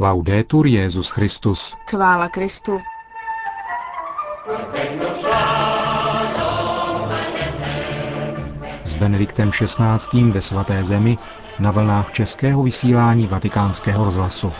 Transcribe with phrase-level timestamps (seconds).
[0.00, 1.76] Laudetur Jezus Christus.
[1.90, 2.80] Chvála Kristu.
[8.84, 10.30] S Benediktem XVI.
[10.30, 11.18] ve svaté zemi
[11.58, 14.52] na vlnách českého vysílání vatikánského rozhlasu.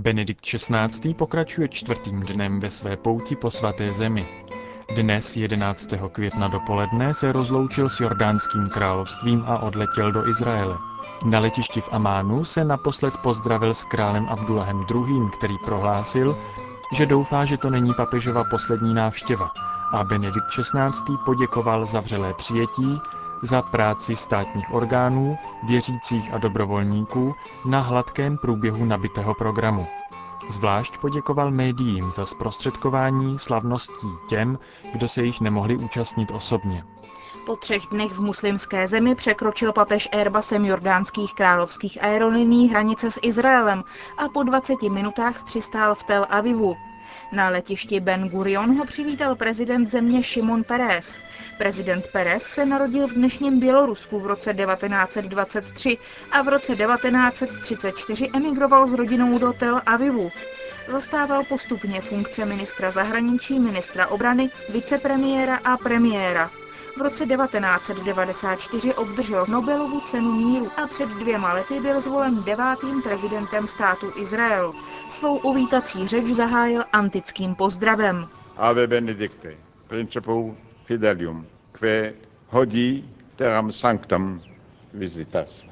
[0.00, 1.14] Benedikt XVI.
[1.14, 4.28] pokračuje čtvrtým dnem ve své pouti po svaté zemi.
[4.96, 5.88] Dnes, 11.
[6.12, 10.78] května dopoledne, se rozloučil s Jordánským královstvím a odletěl do Izraele.
[11.24, 16.38] Na letišti v Amánu se naposled pozdravil s králem Abdullahem II., který prohlásil,
[16.96, 19.50] že doufá, že to není papežova poslední návštěva
[19.92, 21.16] a Benedikt XVI.
[21.24, 23.00] poděkoval za vřelé přijetí,
[23.42, 29.86] za práci státních orgánů, věřících a dobrovolníků na hladkém průběhu nabitého programu.
[30.50, 34.58] Zvlášť poděkoval médiím za zprostředkování slavností těm,
[34.92, 36.84] kdo se jich nemohli účastnit osobně.
[37.46, 43.84] Po třech dnech v muslimské zemi překročil papež Airbusem jordánských královských aerolinií hranice s Izraelem
[44.18, 46.76] a po 20 minutách přistál v Tel Avivu.
[47.32, 51.18] Na letišti Ben Gurion ho přivítal prezident země Šimon Peres.
[51.58, 55.98] Prezident Peres se narodil v dnešním Bělorusku v roce 1923
[56.32, 60.30] a v roce 1934 emigroval s rodinou do Tel Avivu.
[60.88, 66.50] Zastával postupně funkce ministra zahraničí, ministra obrany, vicepremiéra a premiéra.
[66.96, 73.66] V roce 1994 obdržel Nobelovu cenu míru a před dvěma lety byl zvolen devátým prezidentem
[73.66, 74.72] státu Izrael.
[75.08, 78.28] Svou uvítací řeč zahájil antickým pozdravem.
[78.56, 79.54] Ave benedicte,
[79.86, 82.14] principum fidelium, que
[82.48, 83.04] hodí
[83.36, 84.42] teram sanctam
[84.94, 85.66] visitas.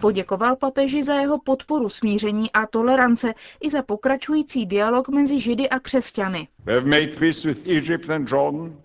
[0.00, 5.78] Poděkoval papeži za jeho podporu smíření a tolerance i za pokračující dialog mezi Židy a
[5.80, 6.48] křesťany.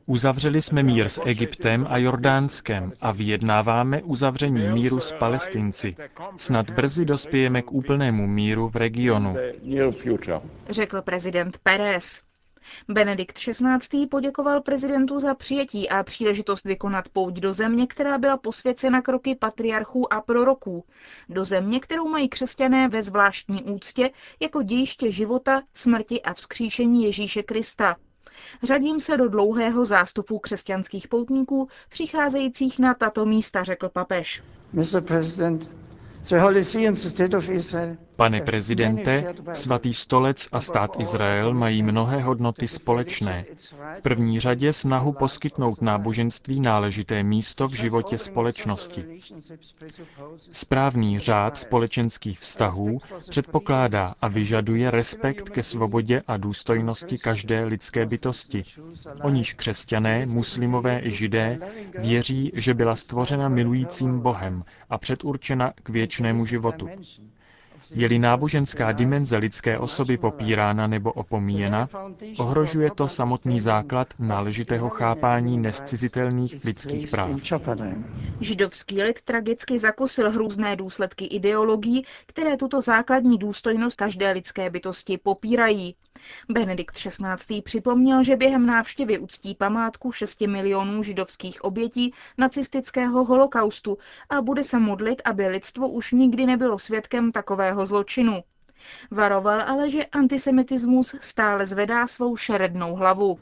[0.05, 5.95] Uzavřeli jsme mír s Egyptem a Jordánskem a vyjednáváme uzavření míru s Palestinci.
[6.37, 9.35] Snad brzy dospějeme k úplnému míru v regionu.
[10.69, 12.24] Řekl prezident Pérez.
[12.89, 14.07] Benedikt XVI.
[14.07, 20.13] poděkoval prezidentu za přijetí a příležitost vykonat pouť do země, která byla posvěcena kroky patriarchů
[20.13, 20.83] a proroků.
[21.29, 27.43] Do země, kterou mají křesťané ve zvláštní úctě jako dějiště života, smrti a vzkříšení Ježíše
[27.43, 27.95] Krista.
[28.63, 34.43] Řadím se do dlouhého zástupu křesťanských poutníků přicházejících na tato místa, řekl papež.
[34.73, 35.01] Mr.
[35.01, 35.69] President,
[38.15, 43.45] Pane prezidente, svatý stolec a stát Izrael mají mnohé hodnoty společné.
[43.95, 49.05] V první řadě snahu poskytnout náboženství náležité místo v životě společnosti.
[50.51, 52.99] Správný řád společenských vztahů
[53.29, 58.63] předpokládá a vyžaduje respekt ke svobodě a důstojnosti každé lidské bytosti.
[59.23, 61.59] O níž křesťané, muslimové i židé
[61.99, 66.87] věří, že byla stvořena milujícím Bohem a předurčena k věčnému životu.
[67.93, 71.89] Je-li náboženská dimenze lidské osoby popírána nebo opomíjena,
[72.37, 77.29] ohrožuje to samotný základ náležitého chápání nescizitelných lidských práv.
[78.41, 85.95] Židovský lid tragicky zakusil hrůzné důsledky ideologií, které tuto základní důstojnost každé lidské bytosti popírají.
[86.49, 87.61] Benedikt XVI.
[87.61, 93.97] připomněl, že během návštěvy uctí památku 6 milionů židovských obětí nacistického holokaustu
[94.29, 98.43] a bude se modlit, aby lidstvo už nikdy nebylo svědkem takového zločinu.
[99.11, 103.39] Varoval ale, že antisemitismus stále zvedá svou šerednou hlavu.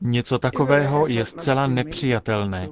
[0.00, 2.68] Něco takového je zcela nepřijatelné.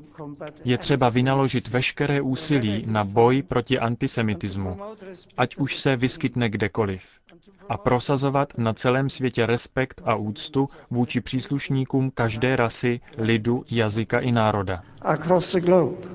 [0.65, 4.79] Je třeba vynaložit veškeré úsilí na boj proti antisemitismu,
[5.37, 7.03] ať už se vyskytne kdekoliv
[7.73, 14.33] a prosazovat na celém světě respekt a úctu vůči příslušníkům každé rasy, lidu, jazyka i
[14.33, 14.83] národa.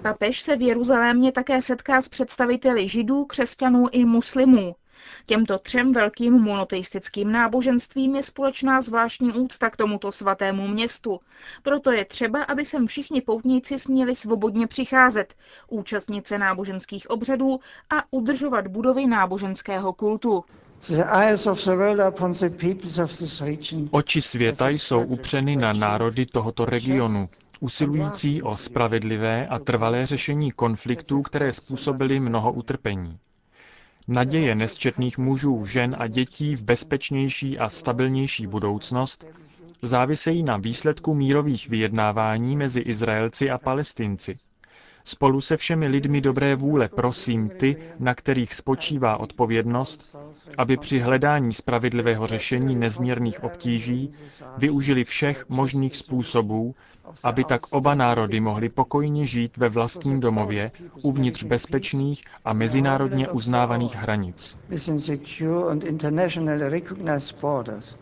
[0.02, 4.76] Papež se v Jeruzalémě také setká s představiteli židů, křesťanů i muslimů.
[5.26, 11.20] Těmto třem velkým monoteistickým náboženstvím je společná zvláštní úcta k tomuto svatému městu.
[11.64, 15.36] Proto je třeba, aby sem všichni poutníci směli svobodně přicházet,
[15.68, 17.60] účastnit se náboženských obřadů
[17.90, 20.44] a udržovat budovy náboženského kultu.
[23.92, 27.30] Oči světa jsou upřeny na národy tohoto regionu,
[27.60, 33.20] usilující o spravedlivé a trvalé řešení konfliktů, které způsobily mnoho utrpení.
[34.08, 39.26] Naděje nesčetných mužů, žen a dětí v bezpečnější a stabilnější budoucnost
[39.82, 44.38] závisejí na výsledku mírových vyjednávání mezi Izraelci a Palestinci.
[45.08, 50.18] Spolu se všemi lidmi dobré vůle prosím ty, na kterých spočívá odpovědnost,
[50.58, 54.12] aby při hledání spravedlivého řešení nezměrných obtíží
[54.58, 56.76] využili všech možných způsobů,
[57.24, 60.72] aby tak oba národy mohly pokojně žít ve vlastním domově
[61.04, 64.58] uvnitř bezpečných a mezinárodně uznávaných hranic.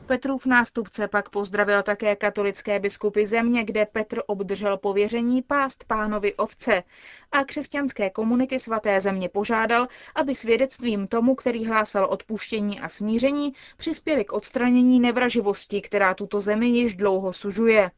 [0.05, 6.83] Petrův nástupce pak pozdravil také katolické biskupy země, kde Petr obdržel pověření pást pánovi ovce
[7.31, 14.25] a křesťanské komunity svaté země požádal, aby svědectvím tomu, který hlásal odpuštění a smíření, přispěli
[14.25, 17.91] k odstranění nevraživosti, která tuto zemi již dlouho sužuje.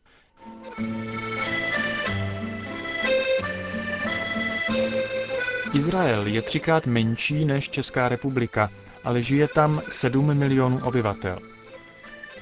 [5.74, 8.70] Izrael je třikrát menší než Česká republika,
[9.04, 11.40] ale žije tam 7 milionů obyvatel.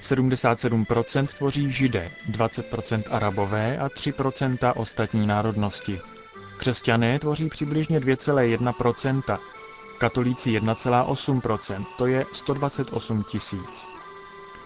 [0.01, 5.99] 77% tvoří židé, 20% arabové a 3% ostatní národnosti.
[6.57, 9.39] Křesťané tvoří přibližně 2,1%,
[9.97, 13.94] katolíci 1,8%, to je 128 tisíc.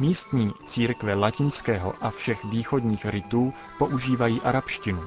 [0.01, 5.01] Místní církve latinského a všech východních rytů používají arabštinu.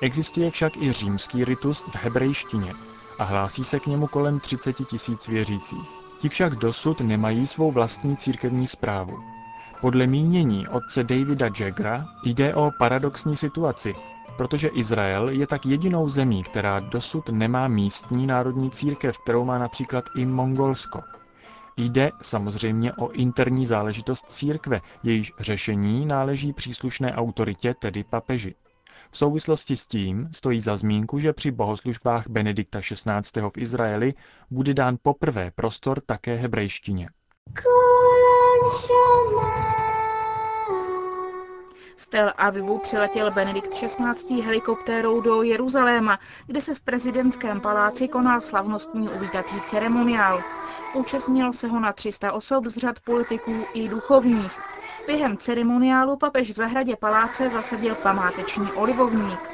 [0.00, 2.74] Existuje však i římský ritus v hebrejštině
[3.18, 5.88] a hlásí se k němu kolem 30 tisíc věřících.
[6.18, 9.18] Ti však dosud nemají svou vlastní církevní zprávu.
[9.80, 13.94] Podle mínění otce Davida Jagra jde o paradoxní situaci,
[14.36, 20.04] protože Izrael je tak jedinou zemí, která dosud nemá místní národní církev, kterou má například
[20.16, 21.00] i Mongolsko.
[21.80, 28.54] Jde samozřejmě o interní záležitost církve, jejíž řešení náleží příslušné autoritě, tedy papeži.
[29.10, 33.40] V souvislosti s tím stojí za zmínku, že při bohoslužbách Benedikta XVI.
[33.54, 34.14] v Izraeli
[34.50, 37.08] bude dán poprvé prostor také hebrejštině.
[42.00, 44.40] Z Tel Avivu přiletěl Benedikt XVI.
[44.42, 50.44] helikoptérou do Jeruzaléma, kde se v prezidentském paláci konal slavnostní uvítací ceremoniál.
[50.92, 54.60] Účastnilo se ho na 300 osob z řad politiků i duchovních.
[55.06, 59.48] Během ceremoniálu papež v zahradě paláce zasadil památeční olivovník.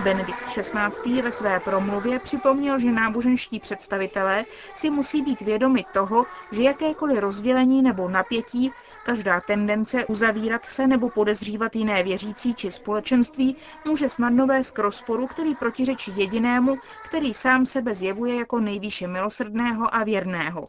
[0.00, 1.22] Benedikt XVI.
[1.22, 7.82] ve své promluvě připomněl, že náboženští představitelé si musí být vědomi toho, že jakékoliv rozdělení
[7.82, 14.70] nebo napětí, každá tendence uzavírat se nebo podezřívat jiné věřící či společenství může snadno vést
[14.70, 20.64] k rozporu, který protiřečí jedinému, který sám sebe zjevuje jako nejvýše milosrdného a věrného.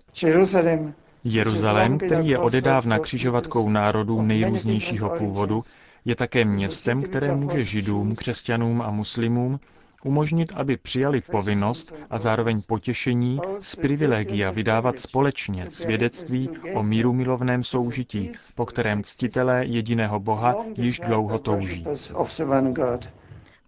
[1.24, 5.62] Jeruzalém, který je odedávna křižovatkou národů nejrůznějšího původu,
[6.06, 9.60] je také městem, které může židům, křesťanům a muslimům
[10.06, 17.64] umožnit, aby přijali povinnost a zároveň potěšení z privilegia vydávat společně svědectví o míru milovném
[17.64, 21.86] soužití, po kterém ctitelé jediného Boha již dlouho touží.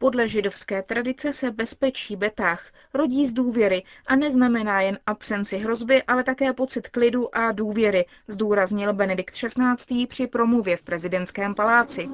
[0.01, 2.63] Podle židovské tradice se bezpečí Betách
[2.93, 8.93] rodí z důvěry a neznamená jen absenci hrozby, ale také pocit klidu a důvěry, zdůraznil
[8.93, 10.07] Benedikt XVI.
[10.07, 12.09] při promluvě v prezidentském paláci.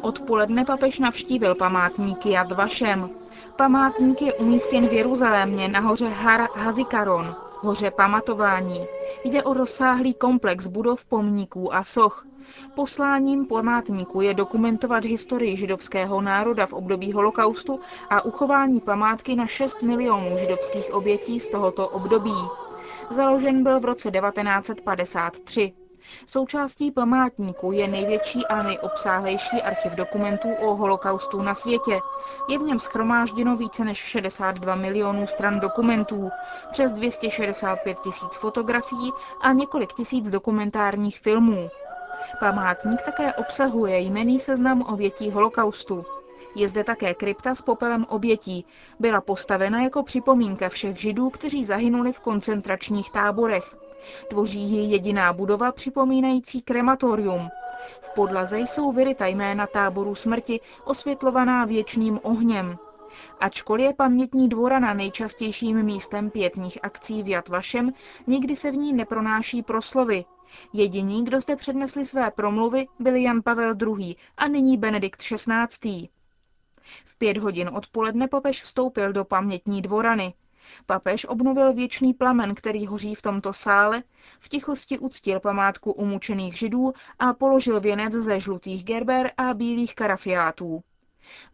[0.00, 3.10] Odpoledne papež navštívil památník Yad Vashem.
[3.56, 8.86] Památník je umístěn v Jeruzalémě na hoře Har Hazikaron, hoře pamatování.
[9.24, 12.29] Jde o rozsáhlý komplex budov, pomníků a soch.
[12.74, 17.80] Posláním památníku je dokumentovat historii židovského národa v období holokaustu
[18.10, 22.34] a uchování památky na 6 milionů židovských obětí z tohoto období.
[23.10, 25.72] Založen byl v roce 1953.
[26.26, 32.00] Součástí památníku je největší a nejobsáhlejší archiv dokumentů o holokaustu na světě.
[32.48, 36.30] Je v něm schromážděno více než 62 milionů stran dokumentů,
[36.72, 41.68] přes 265 tisíc fotografií a několik tisíc dokumentárních filmů.
[42.40, 46.04] Památník také obsahuje jmený seznam obětí holokaustu.
[46.54, 48.66] Je zde také krypta s popelem obětí.
[48.98, 53.76] Byla postavena jako připomínka všech židů, kteří zahynuli v koncentračních táborech.
[54.28, 57.48] Tvoří ji jediná budova připomínající krematorium.
[58.00, 62.78] V podlaze jsou vyryta jména táboru smrti, osvětlovaná věčným ohněm.
[63.40, 67.92] Ačkoliv je pamětní dvorana nejčastějším místem pětních akcí v Jatvašem,
[68.26, 70.24] nikdy se v ní nepronáší proslovy.
[70.72, 74.16] Jediní, kdo zde přednesli své promluvy, byli Jan Pavel II.
[74.36, 76.08] a nyní Benedikt XVI.
[77.04, 80.34] V pět hodin odpoledne papež vstoupil do pamětní dvorany.
[80.86, 84.02] Papež obnovil věčný plamen, který hoří v tomto sále,
[84.40, 90.82] v tichosti uctil památku umučených židů a položil věnec ze žlutých gerber a bílých karafiátů.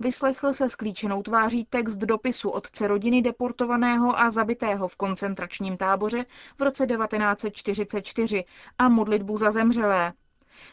[0.01, 6.27] Vyslechl se sklíčenou tváří text dopisu otce rodiny deportovaného a zabitého v koncentračním táboře
[6.59, 8.45] v roce 1944
[8.79, 10.13] a modlitbu za zemřelé.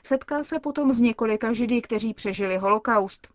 [0.04, 3.28] Setkal se potom s několika židy, kteří přežili holokaust.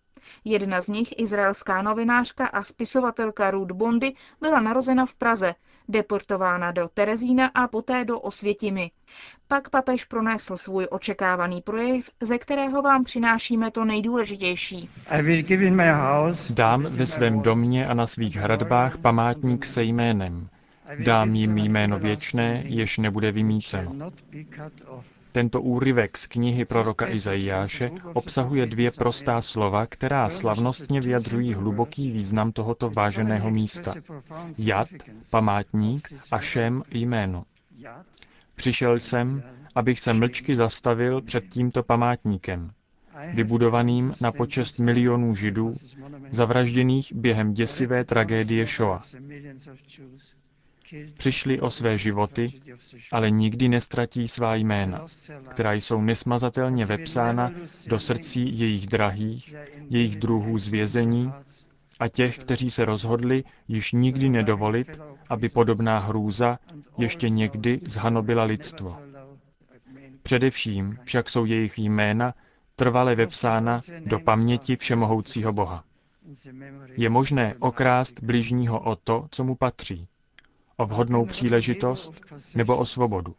[0.45, 5.55] Jedna z nich, izraelská novinářka a spisovatelka Ruth Bondy, byla narozena v Praze,
[5.89, 8.91] deportována do Terezína a poté do Osvětimi.
[9.49, 14.91] Pak papež pronesl svůj očekávaný projev, ze kterého vám přinášíme to nejdůležitější.
[16.51, 20.49] Dám ve svém domě a na svých hradbách památník se jménem.
[21.05, 24.13] Dám jim jméno věčné, jež nebude vymíceno.
[25.33, 32.53] Tento úryvek z knihy proroka Izajáše obsahuje dvě prostá slova, která slavnostně vyjadřují hluboký význam
[32.53, 33.95] tohoto váženého místa.
[34.59, 34.89] Jad,
[35.31, 37.45] památník a šem jméno.
[38.55, 39.43] Přišel jsem,
[39.75, 42.71] abych se mlčky zastavil před tímto památníkem,
[43.35, 45.73] vybudovaným na počest milionů židů,
[46.31, 49.05] zavražděných během děsivé tragédie Shoah.
[51.17, 52.61] Přišli o své životy,
[53.13, 55.07] ale nikdy nestratí svá jména,
[55.49, 57.53] která jsou nesmazatelně vepsána
[57.87, 59.55] do srdcí jejich drahých,
[59.91, 61.33] jejich druhů zvězení
[62.01, 66.59] a těch, kteří se rozhodli již nikdy nedovolit, aby podobná hrůza
[66.99, 68.99] ještě někdy zhanobila lidstvo.
[70.23, 72.35] Především však jsou jejich jména
[72.77, 75.85] trvale vepsána do paměti Všemohoucího Boha.
[76.97, 80.09] Je možné okrást bližního o to, co mu patří
[80.81, 82.13] o vhodnou příležitost
[82.55, 83.35] nebo o svobodu.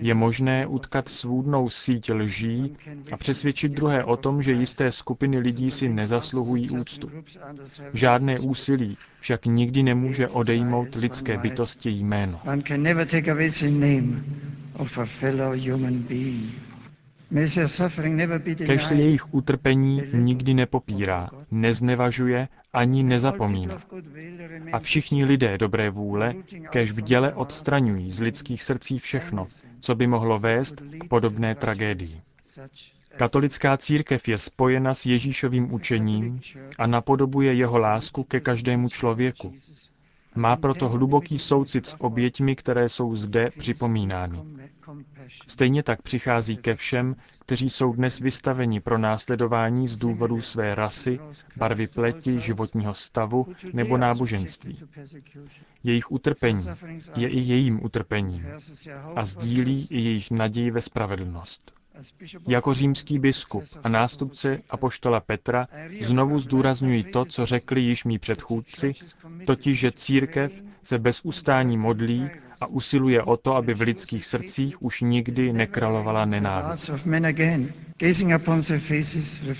[0.00, 2.76] Je možné utkat svůdnou síť lží
[3.12, 7.10] a přesvědčit druhé o tom, že jisté skupiny lidí si nezasluhují úctu.
[7.92, 12.40] Žádné úsilí však nikdy nemůže odejmout lidské bytosti jméno.
[18.66, 23.78] Kež se jejich utrpení nikdy nepopírá, neznevažuje ani nezapomíná.
[24.72, 26.34] A všichni lidé dobré vůle
[26.70, 29.46] kež bděle odstraňují z lidských srdcí všechno,
[29.80, 32.20] co by mohlo vést k podobné tragédii.
[33.16, 36.40] Katolická církev je spojena s Ježíšovým učením
[36.78, 39.54] a napodobuje jeho lásku ke každému člověku.
[40.36, 44.38] Má proto hluboký soucit s oběťmi, které jsou zde připomínány.
[45.46, 51.18] Stejně tak přichází ke všem, kteří jsou dnes vystaveni pro následování z důvodu své rasy,
[51.56, 54.78] barvy pleti, životního stavu nebo náboženství.
[55.84, 56.66] Jejich utrpení
[57.16, 58.46] je i jejím utrpením
[59.16, 61.75] a sdílí i jejich naději ve spravedlnost.
[62.48, 65.68] Jako římský biskup a nástupce apoštola Petra
[66.00, 68.92] znovu zdůrazňuji to, co řekli již mý předchůdci,
[69.46, 74.82] totiž, že církev se bez ustání modlí a usiluje o to, aby v lidských srdcích
[74.82, 76.90] už nikdy nekralovala nenávist.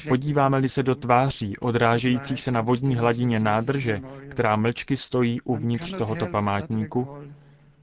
[0.09, 6.27] Podíváme-li se do tváří, odrážejících se na vodní hladině nádrže, která mlčky stojí uvnitř tohoto
[6.27, 7.09] památníku,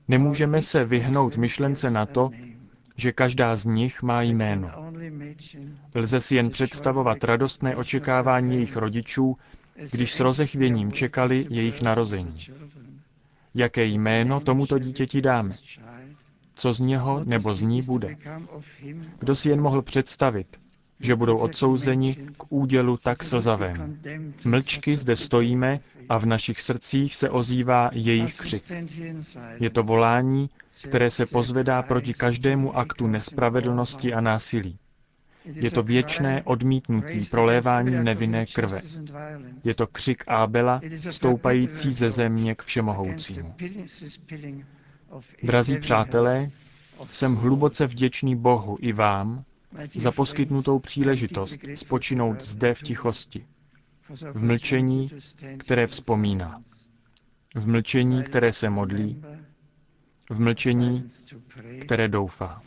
[0.07, 2.29] nemůžeme se vyhnout myšlence na to,
[2.95, 4.69] že každá z nich má jméno.
[5.95, 9.37] Lze si jen představovat radostné očekávání jejich rodičů,
[9.91, 12.39] když s rozechvěním čekali jejich narození.
[13.55, 15.51] Jaké jméno tomuto dítěti dáme?
[16.55, 18.15] Co z něho nebo z ní bude?
[19.19, 20.59] Kdo si jen mohl představit,
[20.99, 23.97] že budou odsouzeni k údělu tak slzavému.
[24.45, 28.63] Mlčky zde stojíme a v našich srdcích se ozývá jejich křik.
[29.59, 30.49] Je to volání,
[30.83, 34.77] které se pozvedá proti každému aktu nespravedlnosti a násilí.
[35.45, 38.81] Je to věčné odmítnutí prolévání nevinné krve.
[39.63, 43.55] Je to křik Ábela, stoupající ze země k všemohoucímu.
[45.43, 46.49] Drazí přátelé,
[47.11, 49.43] jsem hluboce vděčný Bohu i vám
[49.95, 53.45] za poskytnutou příležitost spočinout zde v tichosti,
[54.33, 55.09] v mlčení,
[55.57, 56.61] které vzpomíná,
[57.55, 59.23] v mlčení, které se modlí,
[60.29, 61.07] v mlčení,
[61.81, 62.61] které doufá.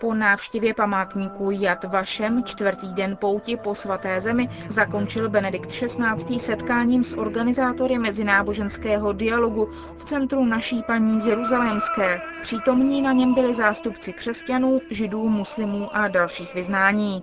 [0.00, 6.38] Po návštěvě památníků Jad Vašem čtvrtý den pouti po svaté zemi zakončil Benedikt XVI.
[6.38, 12.20] setkáním s organizátory mezináboženského dialogu v centru naší paní Jeruzalémské.
[12.42, 17.22] Přítomní na něm byli zástupci křesťanů, židů, muslimů a dalších vyznání.